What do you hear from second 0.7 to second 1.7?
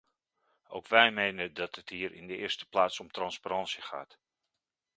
wij menen